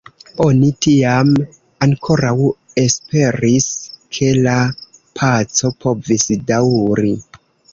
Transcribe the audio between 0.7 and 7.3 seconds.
tiam ankoraŭ esperis, ke la paco povis daŭri.